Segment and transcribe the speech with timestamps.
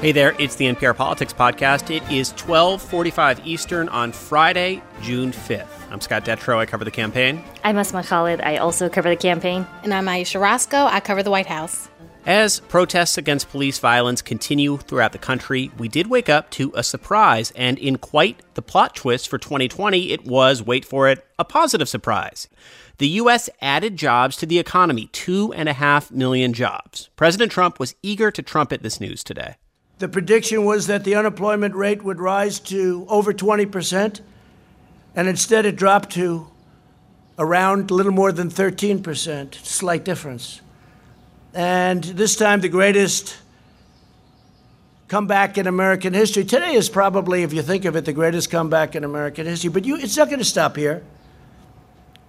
[0.00, 1.94] Hey there, it's the NPR Politics Podcast.
[1.94, 5.66] It is 1245 Eastern on Friday, June 5th.
[5.90, 6.56] I'm Scott Detrow.
[6.56, 7.44] I cover the campaign.
[7.64, 8.40] I'm Asma Khalid.
[8.40, 9.66] I also cover the campaign.
[9.82, 10.86] And I'm Ayesha Rascoe.
[10.86, 11.90] I cover the White House.
[12.24, 16.82] As protests against police violence continue throughout the country, we did wake up to a
[16.82, 21.44] surprise, and in quite the plot twist for 2020, it was, wait for it, a
[21.44, 22.48] positive surprise.
[22.96, 23.50] The U.S.
[23.60, 27.10] added jobs to the economy, two and a half million jobs.
[27.16, 29.56] President Trump was eager to trumpet this news today.
[30.00, 34.22] The prediction was that the unemployment rate would rise to over 20%,
[35.14, 36.48] and instead it dropped to
[37.38, 40.62] around a little more than 13%, slight difference.
[41.52, 43.36] And this time, the greatest
[45.08, 46.44] comeback in American history.
[46.44, 49.68] Today is probably, if you think of it, the greatest comeback in American history.
[49.68, 51.02] But you, it's not going to stop here,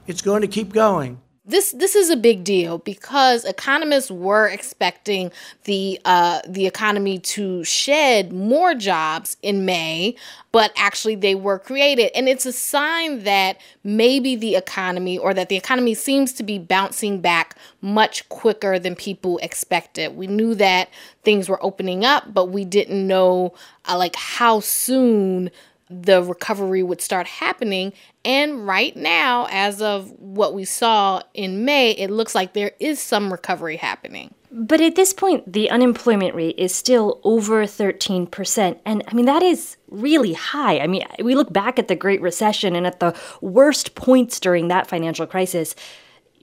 [0.07, 5.31] it's going to keep going this this is a big deal because economists were expecting
[5.63, 10.15] the uh, the economy to shed more jobs in May,
[10.51, 15.49] but actually they were created, and it's a sign that maybe the economy or that
[15.49, 20.15] the economy seems to be bouncing back much quicker than people expected.
[20.15, 20.89] We knew that
[21.23, 25.49] things were opening up, but we didn't know uh, like how soon
[25.91, 27.93] the recovery would start happening.
[28.23, 32.99] And right now, as of what we saw in May, it looks like there is
[32.99, 34.33] some recovery happening.
[34.53, 38.79] But at this point, the unemployment rate is still over 13%.
[38.85, 40.79] And I mean, that is really high.
[40.79, 44.67] I mean, we look back at the Great Recession and at the worst points during
[44.67, 45.73] that financial crisis.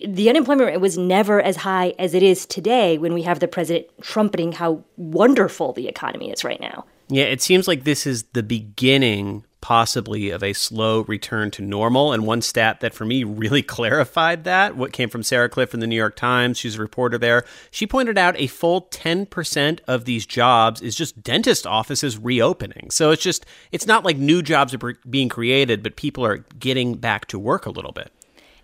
[0.06, 3.48] The unemployment rate was never as high as it is today when we have the
[3.48, 6.86] president trumpeting how wonderful the economy is right now.
[7.10, 12.12] Yeah, it seems like this is the beginning, possibly, of a slow return to normal.
[12.12, 15.80] And one stat that for me really clarified that, what came from Sarah Kliff in
[15.80, 17.44] the New York Times, she's a reporter there.
[17.70, 22.90] She pointed out a full 10% of these jobs is just dentist offices reopening.
[22.90, 26.96] So it's just, it's not like new jobs are being created, but people are getting
[26.96, 28.12] back to work a little bit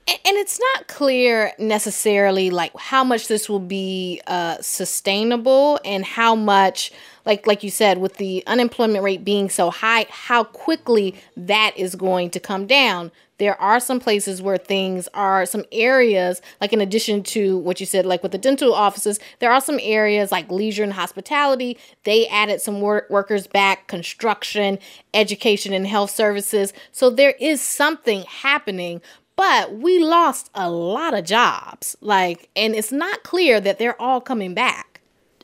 [0.07, 6.35] and it's not clear necessarily like how much this will be uh, sustainable and how
[6.35, 6.93] much
[7.25, 11.95] like like you said with the unemployment rate being so high how quickly that is
[11.95, 13.13] going to come down.
[13.39, 17.87] There are some places where things are some areas like in addition to what you
[17.87, 21.79] said like with the dental offices there are some areas like leisure and hospitality.
[22.05, 24.79] They added some wor- workers back construction
[25.15, 26.75] education and health services.
[26.93, 29.01] So there is something happening
[29.37, 31.97] but we lost a lot of jobs.
[32.01, 34.95] Like, and it's not clear that they're all coming back.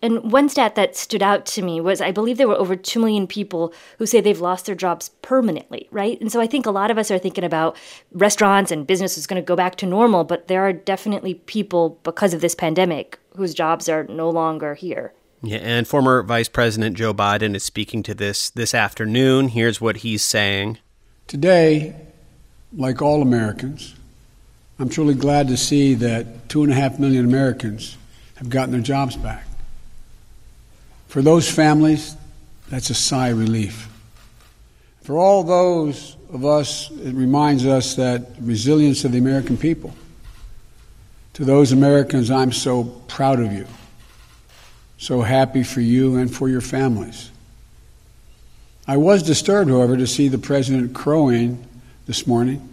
[0.03, 2.99] And one stat that stood out to me was I believe there were over 2
[2.99, 6.19] million people who say they've lost their jobs permanently, right?
[6.21, 7.77] And so I think a lot of us are thinking about
[8.13, 11.99] restaurants and business is going to go back to normal, but there are definitely people
[12.03, 15.13] because of this pandemic whose jobs are no longer here.
[15.43, 19.49] Yeah, and former Vice President Joe Biden is speaking to this this afternoon.
[19.49, 20.79] Here's what he's saying.
[21.27, 21.95] Today,
[22.77, 23.95] like all Americans,
[24.79, 27.97] I'm truly glad to see that two and a half million Americans
[28.37, 29.47] have gotten their jobs back.
[31.09, 32.17] For those families,
[32.69, 33.89] that's a sigh of relief.
[35.03, 39.93] For all those of us, it reminds us that resilience of the American people.
[41.35, 43.67] To those Americans, I'm so proud of you,
[44.99, 47.31] so happy for you and for your families.
[48.87, 51.67] I was disturbed, however, to see the president crowing
[52.11, 52.69] this morning,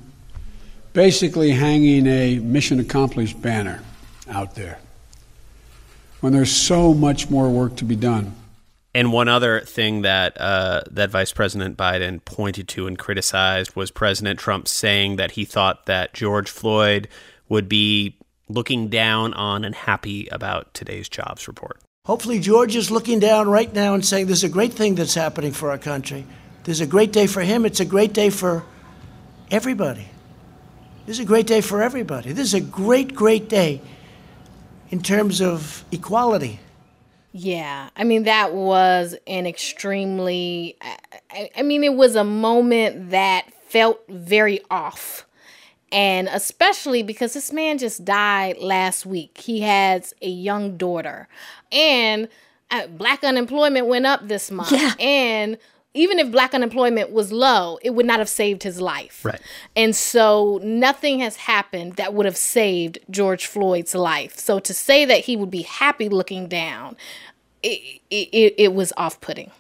[0.94, 3.84] basically hanging a mission accomplished banner
[4.28, 4.80] out there
[6.22, 8.34] when there's so much more work to be done.
[8.96, 13.92] And one other thing that uh, that Vice President Biden pointed to and criticized was
[13.92, 17.08] President Trump saying that he thought that George Floyd
[17.48, 18.18] would be
[18.50, 21.80] looking down on and happy about today's jobs report.
[22.08, 25.14] Hopefully, George is looking down right now and saying, This is a great thing that's
[25.14, 26.26] happening for our country.
[26.64, 27.68] This is a great day for him.
[27.68, 28.66] It's a great day for
[29.52, 30.08] everybody.
[31.06, 32.34] This is a great day for everybody.
[32.34, 33.82] This is a great, great day
[34.90, 36.60] in terms of equality.
[37.32, 40.76] Yeah, I mean, that was an extremely,
[41.32, 45.26] I, I, mean, it was a moment that felt very off.
[45.92, 49.38] And especially because this man just died last week.
[49.38, 51.28] He has a young daughter.
[51.72, 52.28] And
[52.72, 54.72] uh, black unemployment went up this month.
[54.72, 54.94] Yeah.
[55.00, 55.58] And
[55.98, 59.26] even if black unemployment was low, it would not have saved his life.
[59.26, 59.42] Right.
[59.76, 64.38] And so nothing has happened that would have saved George Floyd's life.
[64.38, 66.96] So to say that he would be happy looking down,
[67.64, 69.52] it, it, it was off putting.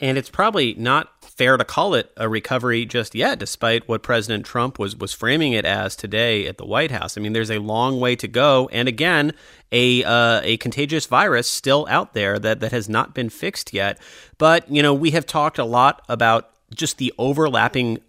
[0.00, 4.46] And it's probably not fair to call it a recovery just yet, despite what President
[4.46, 7.16] Trump was was framing it as today at the White House.
[7.16, 9.32] I mean, there's a long way to go, and again,
[9.70, 13.98] a uh, a contagious virus still out there that that has not been fixed yet.
[14.38, 18.00] But you know, we have talked a lot about just the overlapping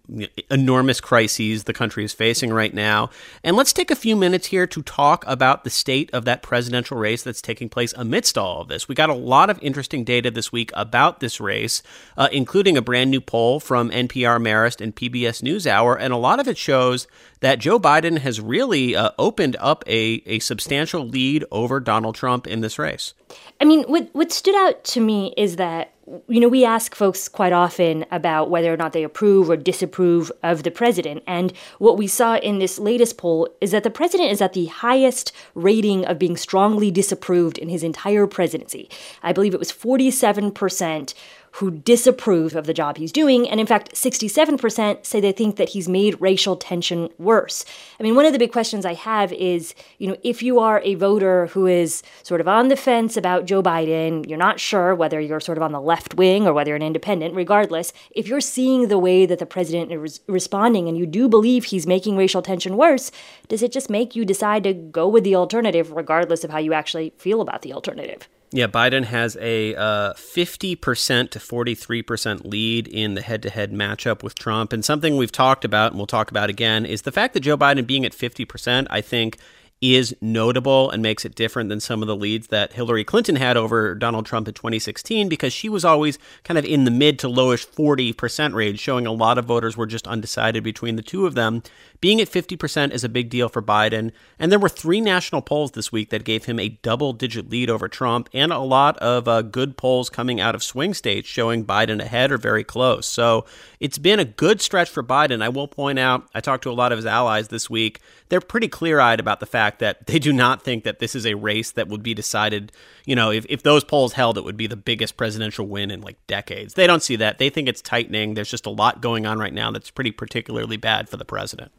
[0.50, 3.08] enormous crises the country is facing right now.
[3.44, 6.96] And let's take a few minutes here to talk about the state of that presidential
[6.96, 8.88] race that's taking place amidst all of this.
[8.88, 11.82] We got a lot of interesting data this week about this race,
[12.16, 16.40] uh, including a brand new poll from NPR Marist and PBS NewsHour, and a lot
[16.40, 17.06] of it shows
[17.40, 22.46] that Joe Biden has really uh, opened up a, a substantial lead over Donald Trump
[22.46, 23.14] in this race.
[23.60, 25.92] I mean, what what stood out to me is that
[26.28, 30.32] you know, we ask folks quite often about whether or not they approve or disapprove
[30.42, 31.22] of the president.
[31.26, 34.66] And what we saw in this latest poll is that the president is at the
[34.66, 38.88] highest rating of being strongly disapproved in his entire presidency.
[39.22, 41.14] I believe it was 47%
[41.58, 43.48] who disapprove of the job he's doing.
[43.48, 47.64] And in fact, 67% say they think that he's made racial tension worse.
[47.98, 50.80] I mean, one of the big questions I have is, you know, if you are
[50.84, 54.94] a voter who is sort of on the fence about Joe Biden, you're not sure
[54.94, 58.28] whether you're sort of on the left wing or whether you're an independent, regardless, if
[58.28, 62.16] you're seeing the way that the president is responding and you do believe he's making
[62.16, 63.10] racial tension worse,
[63.48, 66.72] does it just make you decide to go with the alternative regardless of how you
[66.72, 68.28] actually feel about the alternative?
[68.50, 74.22] Yeah, Biden has a uh, 50% to 43% lead in the head to head matchup
[74.22, 74.72] with Trump.
[74.72, 77.58] And something we've talked about, and we'll talk about again, is the fact that Joe
[77.58, 79.36] Biden being at 50%, I think,
[79.80, 83.56] is notable and makes it different than some of the leads that Hillary Clinton had
[83.56, 87.28] over Donald Trump in 2016 because she was always kind of in the mid to
[87.28, 91.34] lowish 40% range, showing a lot of voters were just undecided between the two of
[91.34, 91.62] them.
[92.00, 94.12] Being at 50% is a big deal for Biden.
[94.38, 97.70] And there were three national polls this week that gave him a double digit lead
[97.70, 101.64] over Trump, and a lot of uh, good polls coming out of swing states showing
[101.64, 103.06] Biden ahead or very close.
[103.06, 103.44] So
[103.80, 105.42] it's been a good stretch for Biden.
[105.42, 108.00] I will point out, I talked to a lot of his allies this week.
[108.28, 111.26] They're pretty clear eyed about the fact that they do not think that this is
[111.26, 112.72] a race that would be decided.
[113.04, 116.00] You know, if, if those polls held, it would be the biggest presidential win in
[116.00, 116.74] like decades.
[116.74, 117.38] They don't see that.
[117.38, 118.34] They think it's tightening.
[118.34, 121.72] There's just a lot going on right now that's pretty particularly bad for the president.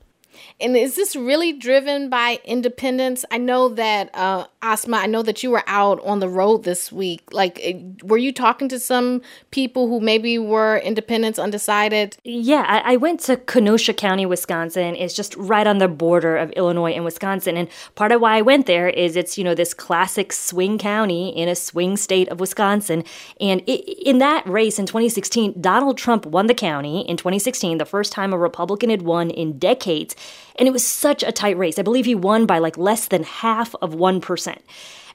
[0.59, 3.25] And is this really driven by independents?
[3.31, 6.91] I know that uh, Asma, I know that you were out on the road this
[6.91, 7.21] week.
[7.31, 9.21] Like, eh, were you talking to some
[9.51, 12.18] people who maybe were independents, undecided?
[12.24, 14.95] Yeah, I, I went to Kenosha County, Wisconsin.
[14.95, 17.56] It's just right on the border of Illinois and Wisconsin.
[17.56, 21.30] And part of why I went there is it's, you know, this classic swing county
[21.30, 23.03] in a swing state of Wisconsin.
[23.39, 27.85] And it, in that race in 2016, Donald Trump won the county in 2016, the
[27.85, 30.15] first time a Republican had won in decades.
[30.57, 31.79] And it was such a tight race.
[31.79, 34.57] I believe he won by like less than half of 1%.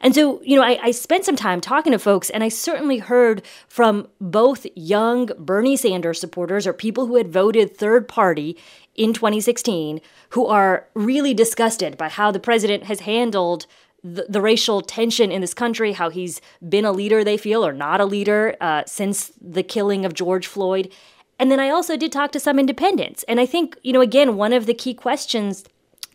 [0.01, 2.99] And so, you know, I, I, spent some time talking to folks, and I certainly
[2.99, 8.59] heard from both young Bernie Sanders supporters or people who had voted third party
[8.95, 13.67] in 2016 who are really disgusted by how the president has handled
[14.03, 17.73] the, the racial tension in this country, how he's been a leader, they feel, or
[17.73, 20.93] not a leader uh, since the killing of George Floyd.
[21.39, 23.25] And then I also did talk to some independents.
[23.25, 25.65] And I think, you know, again, one of the key questions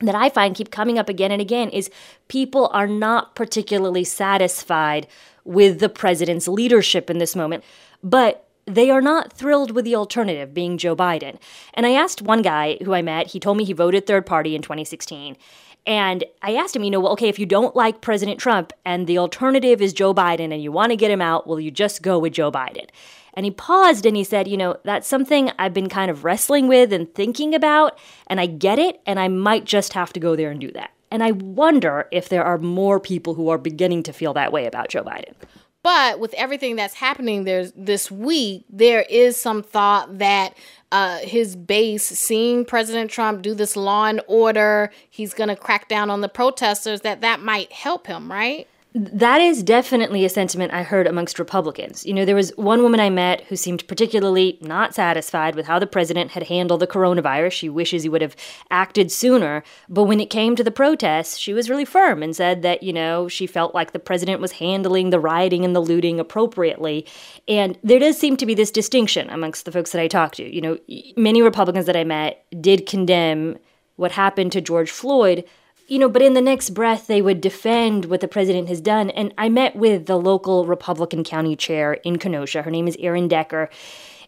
[0.02, 1.90] that I find keep coming up again and again is
[2.28, 5.08] people are not particularly satisfied
[5.44, 7.64] with the president's leadership in this moment,
[8.02, 11.38] but they are not thrilled with the alternative being Joe Biden.
[11.74, 14.56] And I asked one guy who I met, he told me he voted third party
[14.56, 15.36] in 2016.
[15.88, 19.08] And I asked him, you know, well, okay, if you don't like President Trump and
[19.08, 22.04] the alternative is Joe Biden and you want to get him out, will you just
[22.04, 22.88] go with Joe Biden?
[23.34, 26.68] And he paused and he said, You know, that's something I've been kind of wrestling
[26.68, 30.36] with and thinking about, and I get it, and I might just have to go
[30.36, 30.92] there and do that.
[31.12, 34.66] And I wonder if there are more people who are beginning to feel that way
[34.66, 35.34] about Joe Biden.
[35.82, 40.56] But with everything that's happening there's this week, there is some thought that
[40.92, 45.88] uh, his base, seeing President Trump do this law and order, he's going to crack
[45.88, 48.68] down on the protesters, that that might help him, right?
[48.96, 52.08] That is definitely a sentiment I heard amongst Republicans.
[52.08, 55.78] You know, there was one woman I met who seemed particularly not satisfied with how
[55.78, 57.52] the president had handled the coronavirus.
[57.52, 58.36] She wishes he would have
[58.72, 59.64] acted sooner.
[59.90, 62.92] But when it came to the protests, she was really firm and said that, you
[62.92, 67.06] know, she felt like the president was handling the rioting and the looting appropriately.
[67.48, 70.56] And there does seem to be this distinction amongst the folks that I talked to.
[70.56, 70.80] You know,
[71.16, 73.60] many Republicans that I met did condemn
[73.98, 75.44] what happened to George Floyd
[75.90, 79.10] you know, but in the next breath, they would defend what the president has done.
[79.10, 82.62] And I met with the local Republican county chair in Kenosha.
[82.62, 83.70] Her name is Erin Decker.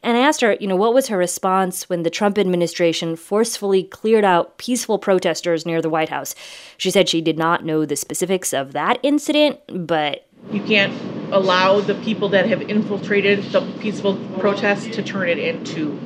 [0.03, 3.83] And I asked her, you know, what was her response when the Trump administration forcefully
[3.83, 6.33] cleared out peaceful protesters near the White House?
[6.77, 10.25] She said she did not know the specifics of that incident, but.
[10.51, 10.91] You can't
[11.31, 15.99] allow the people that have infiltrated the peaceful protests to turn it into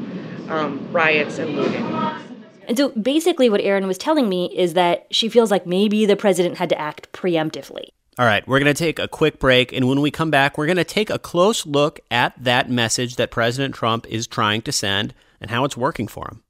[0.50, 2.25] um, riots and looting.
[2.68, 6.16] And so basically, what Erin was telling me is that she feels like maybe the
[6.16, 7.90] president had to act preemptively.
[8.18, 9.74] All right, we're going to take a quick break.
[9.74, 13.18] And when we come back, we're going to take a close look at that message
[13.18, 16.42] that President Trump is trying to send and how it's working for him.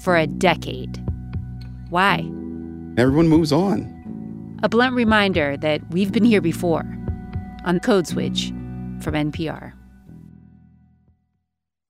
[0.00, 1.04] for a decade.
[1.90, 2.18] Why?
[2.98, 4.00] Everyone moves on.
[4.64, 6.84] A blunt reminder that we've been here before
[7.64, 8.50] on Code Switch
[9.00, 9.72] from NPR.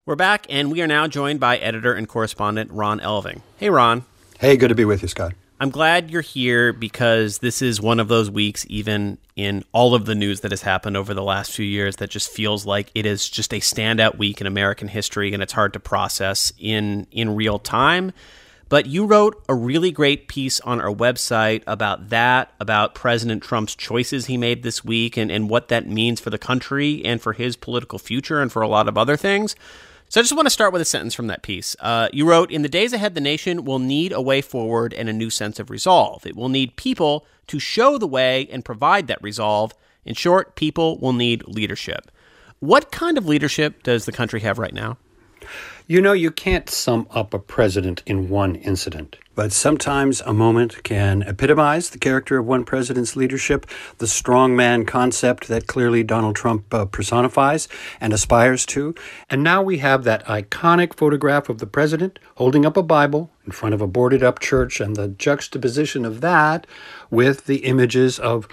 [0.06, 3.42] We're back, and we are now joined by editor and correspondent Ron Elving.
[3.58, 4.06] Hey, Ron.
[4.40, 5.34] Hey, good to be with you, Scott.
[5.60, 10.06] I'm glad you're here because this is one of those weeks, even in all of
[10.06, 13.04] the news that has happened over the last few years, that just feels like it
[13.04, 17.36] is just a standout week in American history, and it's hard to process in in
[17.36, 18.14] real time.
[18.72, 23.74] But you wrote a really great piece on our website about that, about President Trump's
[23.74, 27.34] choices he made this week and, and what that means for the country and for
[27.34, 29.54] his political future and for a lot of other things.
[30.08, 31.76] So I just want to start with a sentence from that piece.
[31.80, 35.06] Uh, you wrote In the days ahead, the nation will need a way forward and
[35.06, 36.24] a new sense of resolve.
[36.24, 39.74] It will need people to show the way and provide that resolve.
[40.06, 42.10] In short, people will need leadership.
[42.60, 44.96] What kind of leadership does the country have right now?
[45.86, 50.82] You know, you can't sum up a president in one incident, but sometimes a moment
[50.84, 53.66] can epitomize the character of one president's leadership,
[53.98, 57.68] the strongman concept that clearly Donald Trump uh, personifies
[58.00, 58.94] and aspires to.
[59.28, 63.52] And now we have that iconic photograph of the president holding up a Bible in
[63.52, 66.66] front of a boarded up church, and the juxtaposition of that
[67.10, 68.46] with the images of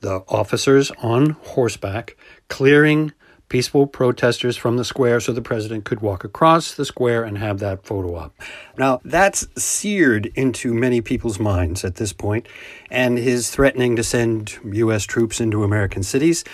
[0.00, 2.16] the officers on horseback
[2.48, 3.12] clearing
[3.52, 7.58] peaceful protesters from the square so the president could walk across the square and have
[7.58, 8.34] that photo op.
[8.78, 12.48] Now, that's seared into many people's minds at this point,
[12.90, 15.04] and his threatening to send U.S.
[15.04, 16.44] troops into American cities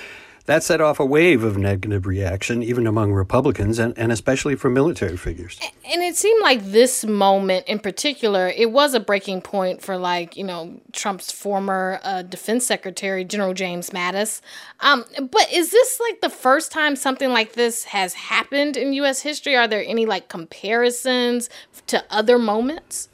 [0.49, 4.73] that set off a wave of negative reaction, even among Republicans and, and especially from
[4.73, 5.61] military figures.
[5.85, 10.39] And it seemed like this moment in particular, it was a breaking point for, like,
[10.39, 14.41] you know, Trump's former uh, defense secretary, General James Mattis.
[14.81, 19.21] Um, but is this like the first time something like this has happened in U.S.
[19.21, 19.55] history?
[19.55, 21.51] Are there any like comparisons
[21.89, 23.11] to other moments?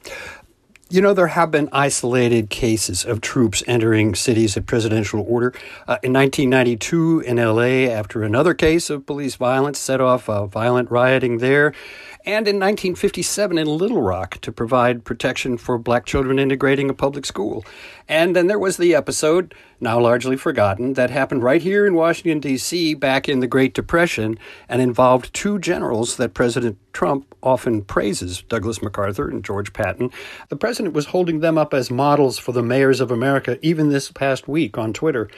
[0.95, 5.53] You know, there have been isolated cases of troops entering cities at presidential order.
[5.89, 11.39] Uh, in 1992 in LA, after another case of police violence set off violent rioting
[11.39, 11.73] there,
[12.25, 17.23] and in 1957 in Little Rock to provide protection for black children integrating a public
[17.23, 17.63] school.
[18.07, 22.39] And then there was the episode, now largely forgotten, that happened right here in Washington,
[22.39, 22.95] D.C.
[22.95, 28.81] back in the Great Depression and involved two generals that President Trump often praises, Douglas
[28.81, 30.09] MacArthur and George Patton.
[30.49, 34.11] The president was holding them up as models for the mayors of America even this
[34.11, 35.29] past week on Twitter.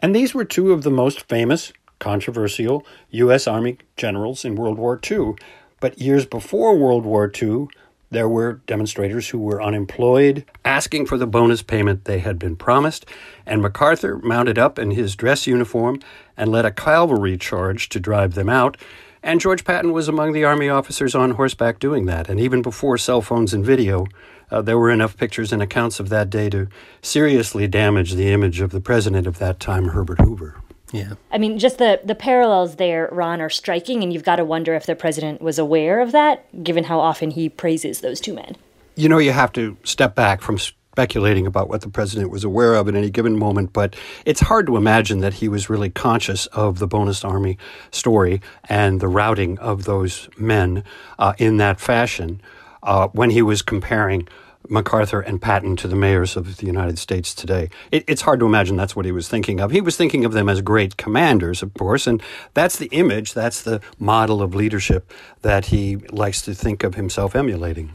[0.00, 3.46] And these were two of the most famous, controversial U.S.
[3.46, 5.34] Army generals in World War II.
[5.80, 7.68] But years before World War II,
[8.10, 13.04] there were demonstrators who were unemployed, asking for the bonus payment they had been promised,
[13.44, 16.00] and MacArthur mounted up in his dress uniform
[16.36, 18.76] and led a cavalry charge to drive them out.
[19.22, 22.28] And George Patton was among the Army officers on horseback doing that.
[22.28, 24.06] And even before cell phones and video,
[24.50, 26.68] uh, there were enough pictures and accounts of that day to
[27.02, 30.56] seriously damage the image of the president of that time, Herbert Hoover.
[30.92, 31.14] Yeah.
[31.30, 34.74] I mean, just the, the parallels there, Ron, are striking, and you've got to wonder
[34.74, 38.56] if the president was aware of that, given how often he praises those two men.
[38.96, 40.58] You know, you have to step back from
[40.98, 44.66] speculating about what the president was aware of at any given moment, but it's hard
[44.66, 47.56] to imagine that he was really conscious of the bonus army
[47.92, 50.82] story and the routing of those men
[51.20, 52.40] uh, in that fashion
[52.82, 54.26] uh, when he was comparing
[54.68, 57.70] MacArthur and Patton to the mayors of the United States today.
[57.90, 59.70] It, it's hard to imagine that's what he was thinking of.
[59.70, 62.22] He was thinking of them as great commanders, of course, and
[62.54, 65.10] that's the image, that's the model of leadership
[65.42, 67.92] that he likes to think of himself emulating.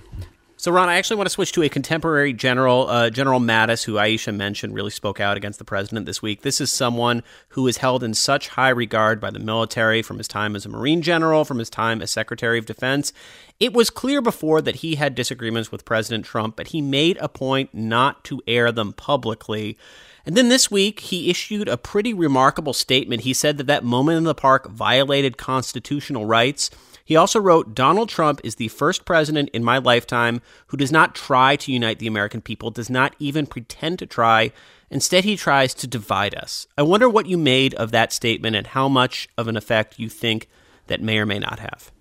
[0.63, 4.00] So, Ron, I actually want to switch to a contemporary general, uh, General Mattis, who
[4.00, 6.41] Ayesha mentioned really spoke out against the president this week.
[6.41, 10.27] This is someone who is held in such high regard by the military from his
[10.29, 13.12] time as a Marine general, from his time as Secretary of Defense.
[13.60, 17.27] It was clear before that he had disagreements with President Trump, but he made a
[17.27, 19.77] point not to air them publicly.
[20.25, 23.24] And then this week, he issued a pretty remarkable statement.
[23.24, 26.70] He said that that moment in the park violated constitutional rights.
[27.03, 31.15] He also wrote Donald Trump is the first president in my lifetime who does not
[31.15, 34.51] try to unite the American people, does not even pretend to try.
[34.89, 36.67] Instead, he tries to divide us.
[36.77, 40.07] I wonder what you made of that statement and how much of an effect you
[40.07, 40.48] think
[40.88, 41.91] that may or may not have.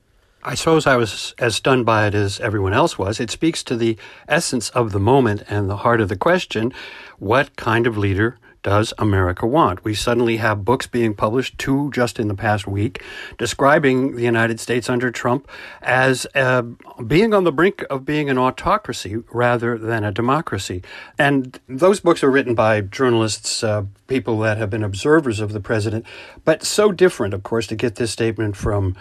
[0.44, 3.20] I suppose I was as stunned by it as everyone else was.
[3.20, 3.96] It speaks to the
[4.28, 6.72] essence of the moment and the heart of the question
[7.18, 9.84] what kind of leader does America want?
[9.84, 13.02] We suddenly have books being published, two just in the past week,
[13.38, 15.48] describing the United States under Trump
[15.80, 16.62] as uh,
[17.06, 20.82] being on the brink of being an autocracy rather than a democracy.
[21.18, 25.60] And those books are written by journalists, uh, people that have been observers of the
[25.60, 26.06] president,
[26.44, 28.96] but so different, of course, to get this statement from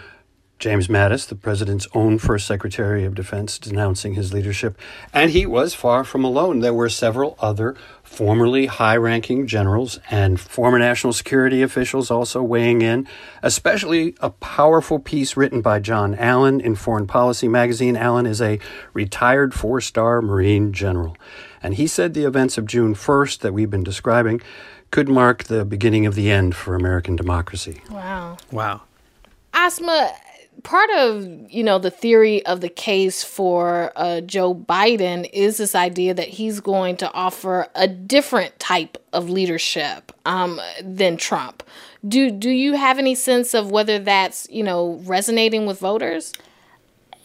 [0.62, 4.78] James Mattis, the president's own first Secretary of Defense, denouncing his leadership.
[5.12, 6.60] And he was far from alone.
[6.60, 7.74] There were several other
[8.12, 13.08] formerly high ranking generals and former national security officials also weighing in,
[13.42, 17.96] especially a powerful piece written by John Allen in Foreign Policy magazine.
[17.96, 18.58] Allen is a
[18.92, 21.16] retired four star Marine general.
[21.62, 24.42] And he said the events of June 1st that we've been describing
[24.90, 27.80] could mark the beginning of the end for American democracy.
[27.90, 28.36] Wow.
[28.50, 28.82] Wow.
[29.54, 30.12] Asma,
[30.62, 35.74] part of you know the theory of the case for uh, Joe Biden is this
[35.74, 41.62] idea that he's going to offer a different type of leadership um, than Trump.
[42.06, 46.32] Do do you have any sense of whether that's you know resonating with voters?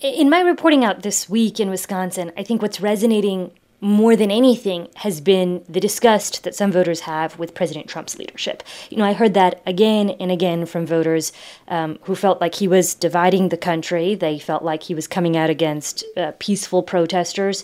[0.01, 4.87] In my reporting out this week in Wisconsin, I think what's resonating more than anything
[4.95, 8.63] has been the disgust that some voters have with President Trump's leadership.
[8.89, 11.31] You know, I heard that again and again from voters
[11.67, 14.15] um, who felt like he was dividing the country.
[14.15, 17.63] They felt like he was coming out against uh, peaceful protesters.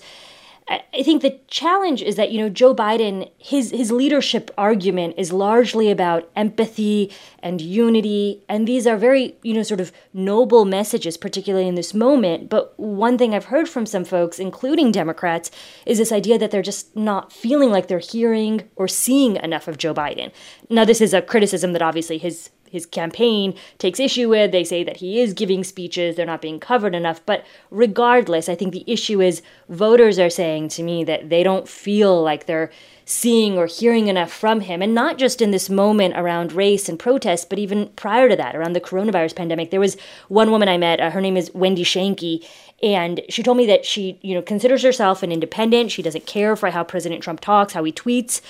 [0.67, 5.34] I think the challenge is that you know Joe Biden his his leadership argument is
[5.34, 11.17] largely about empathy and unity and these are very you know sort of noble messages
[11.17, 15.52] particularly in this moment but one thing I've heard from some folks including Democrats
[15.86, 19.78] is this idea that they're just not feeling like they're hearing or seeing enough of
[19.78, 20.32] Joe Biden.
[20.69, 24.51] Now this is a criticism that obviously his his campaign takes issue with.
[24.51, 27.23] They say that he is giving speeches, they're not being covered enough.
[27.23, 31.69] But regardless, I think the issue is voters are saying to me that they don't
[31.69, 32.71] feel like they're
[33.05, 34.81] seeing or hearing enough from him.
[34.81, 38.55] And not just in this moment around race and protest, but even prior to that,
[38.55, 39.69] around the coronavirus pandemic.
[39.69, 39.95] There was
[40.29, 42.43] one woman I met, uh, her name is Wendy Shanky,
[42.81, 45.91] and she told me that she, you know, considers herself an independent.
[45.91, 48.41] She doesn't care for how President Trump talks, how he tweets.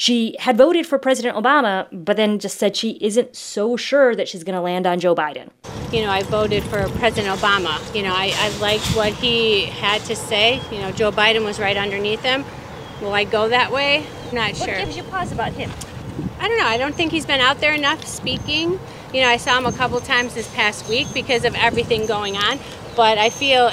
[0.00, 4.28] She had voted for President Obama, but then just said she isn't so sure that
[4.28, 5.50] she's going to land on Joe Biden.
[5.92, 7.94] You know, I voted for President Obama.
[7.94, 10.62] You know, I, I liked what he had to say.
[10.72, 12.46] You know, Joe Biden was right underneath him.
[13.02, 14.06] Will I go that way?
[14.30, 14.78] I'm not what sure.
[14.78, 15.70] What gives you pause about him?
[16.38, 16.64] I don't know.
[16.64, 18.80] I don't think he's been out there enough speaking.
[19.12, 22.38] You know, I saw him a couple times this past week because of everything going
[22.38, 22.58] on,
[22.96, 23.70] but I feel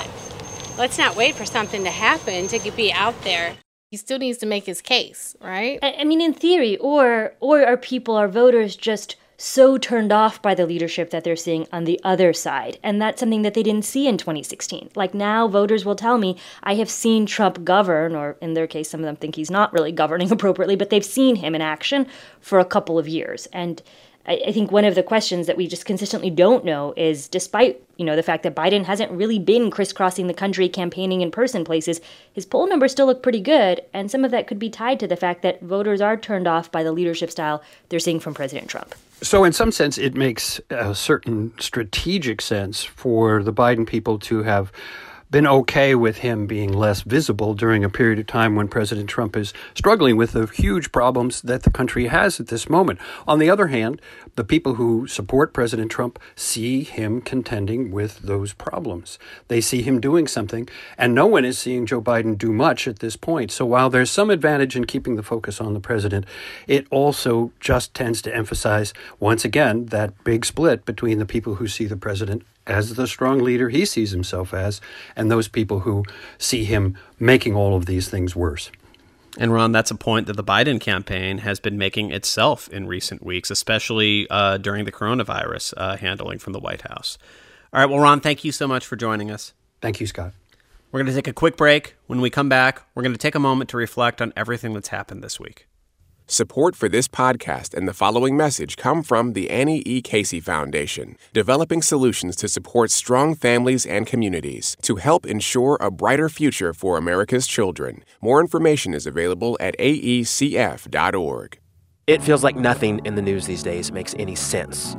[0.78, 3.56] let's not wait for something to happen to be out there
[3.90, 5.80] he still needs to make his case, right?
[5.82, 10.42] I, I mean, in theory, or or are people, are voters just so turned off
[10.42, 12.80] by the leadership that they're seeing on the other side.
[12.82, 14.90] And that's something that they didn't see in 2016.
[14.96, 18.90] Like now, voters will tell me, I have seen Trump govern, or in their case,
[18.90, 22.08] some of them think he's not really governing appropriately, but they've seen him in action
[22.42, 23.48] for a couple of years.
[23.54, 23.82] And
[24.28, 27.82] I, I think one of the questions that we just consistently don't know is despite
[27.98, 31.64] you know the fact that Biden hasn't really been crisscrossing the country campaigning in person
[31.64, 32.02] places,
[32.34, 35.08] his poll numbers still look pretty good, and some of that could be tied to
[35.08, 38.70] the fact that voters are turned off by the leadership style they're seeing from President
[38.70, 38.94] Trump.
[39.22, 44.44] So, in some sense, it makes a certain strategic sense for the Biden people to
[44.44, 44.72] have
[45.30, 49.36] been okay with him being less visible during a period of time when President Trump
[49.36, 52.98] is struggling with the huge problems that the country has at this moment.
[53.28, 54.02] On the other hand,
[54.36, 59.20] the people who support President Trump see him contending with those problems.
[59.50, 63.00] They see him doing something, and no one is seeing Joe Biden do much at
[63.00, 63.52] this point.
[63.52, 66.26] So while there's some advantage in keeping the focus on the president,
[66.68, 71.68] it also just tends to emphasize, once again, that big split between the people who
[71.68, 74.82] see the president as the strong leader he sees himself as,
[75.16, 76.04] and those people who
[76.38, 78.70] see him making all of these things worse.
[79.40, 83.24] And Ron, that's a point that the Biden campaign has been making itself in recent
[83.24, 87.18] weeks, especially uh, during the coronavirus uh, handling from the White House.
[87.72, 89.54] All right, well, Ron, thank you so much for joining us.
[89.82, 90.34] Thank you, Scott.
[90.92, 91.96] We're going to take a quick break.
[92.08, 94.88] When we come back, we're going to take a moment to reflect on everything that's
[94.88, 95.68] happened this week.
[96.30, 100.02] Support for this podcast and the following message come from the Annie E.
[100.02, 106.28] Casey Foundation, developing solutions to support strong families and communities to help ensure a brighter
[106.28, 108.04] future for America's children.
[108.20, 111.60] More information is available at aecf.org.
[112.08, 114.98] It feels like nothing in the news these days makes any sense.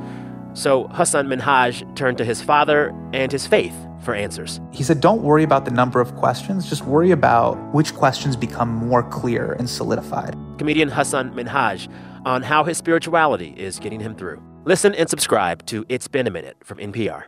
[0.59, 4.59] So Hasan Minhaj turned to his father and his faith for answers.
[4.73, 8.67] He said, Don't worry about the number of questions, just worry about which questions become
[8.67, 10.35] more clear and solidified.
[10.57, 11.89] Comedian Hasan Minhaj
[12.25, 14.43] on how his spirituality is getting him through.
[14.65, 17.23] Listen and subscribe to It's Been a Minute from NPR.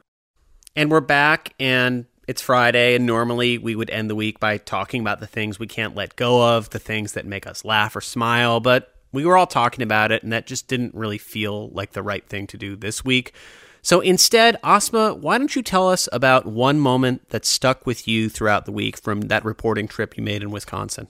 [0.75, 4.99] And we're back, and it's Friday, and normally we would end the week by talking
[4.99, 8.01] about the things we can't let go of, the things that make us laugh or
[8.01, 11.91] smile, but we were all talking about it, and that just didn't really feel like
[11.91, 13.33] the right thing to do this week.
[13.81, 18.29] So instead, Asma, why don't you tell us about one moment that stuck with you
[18.29, 21.07] throughout the week from that reporting trip you made in Wisconsin?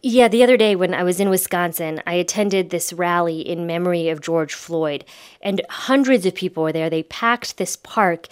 [0.00, 4.08] Yeah, the other day when I was in Wisconsin, I attended this rally in memory
[4.08, 5.04] of George Floyd,
[5.40, 6.88] and hundreds of people were there.
[6.88, 8.28] They packed this park,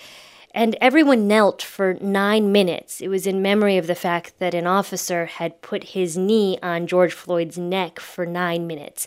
[0.53, 3.01] and everyone knelt for nine minutes.
[3.01, 6.87] It was in memory of the fact that an officer had put his knee on
[6.87, 9.07] George Floyd's neck for nine minutes.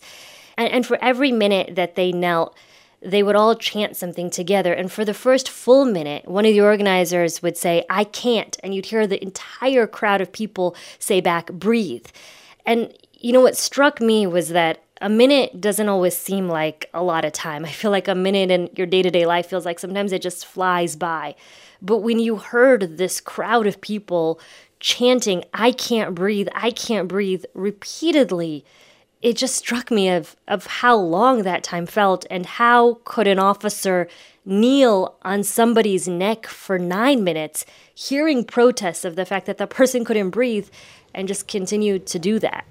[0.58, 2.56] And, and for every minute that they knelt,
[3.02, 4.74] they would all chant something together.
[4.74, 8.58] And for the first full minute, one of the organizers would say, I can't.
[8.64, 12.08] And you'd hear the entire crowd of people say back, breathe.
[12.66, 17.04] And you know what struck me was that a minute doesn't always seem like a
[17.04, 17.66] lot of time.
[17.66, 20.24] I feel like a minute in your day to day life feels like sometimes it
[20.24, 21.36] just flies by.
[21.82, 24.40] But when you heard this crowd of people
[24.80, 28.66] chanting, I can't breathe, I can't breathe repeatedly,
[29.22, 33.40] it just struck me of of how long that time felt and how could an
[33.40, 34.08] officer
[34.46, 40.04] kneel on somebody's neck for 9 minutes hearing protests of the fact that the person
[40.04, 40.68] couldn't breathe
[41.14, 42.66] and just continue to do that.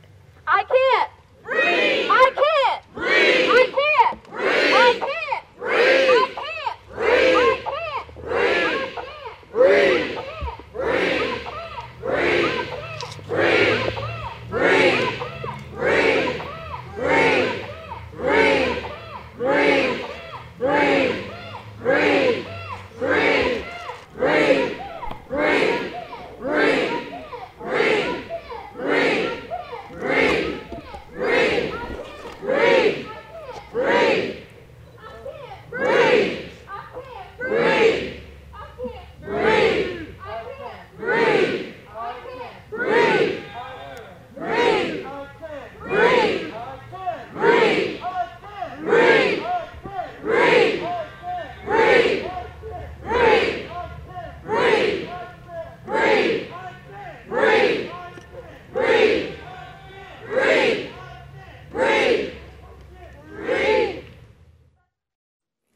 [0.47, 1.11] I can't
[1.53, 2.09] breathe.
[2.11, 3.51] I can't breathe.
[3.51, 4.73] I can't breathe.
[4.75, 5.12] I can't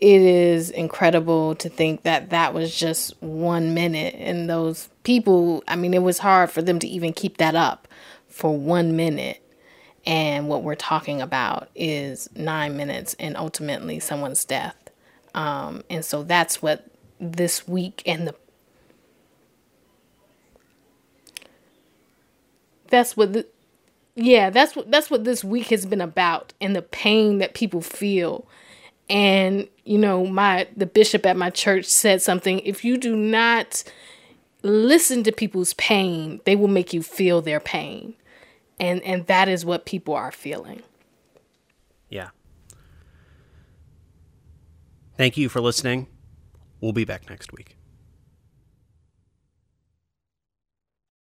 [0.07, 4.15] it is incredible to think that that was just one minute.
[4.17, 7.89] And those people i mean it was hard for them to even keep that up
[8.29, 9.43] for one minute.
[10.07, 14.77] And what we're talking about is nine minutes and ultimately someone's death.
[15.35, 16.87] Um, and so that's what
[17.19, 18.35] this week and the
[22.91, 23.45] that's what the
[24.15, 27.81] yeah that's what that's what this week has been about and the pain that people
[27.81, 28.47] feel
[29.09, 33.85] and you know my the bishop at my church said something if you do not
[34.63, 38.15] listen to people's pain they will make you feel their pain
[38.81, 40.83] and and that is what people are feeling
[42.09, 42.31] Yeah.
[45.17, 46.09] Thank you for listening.
[46.81, 47.77] We'll be back next week.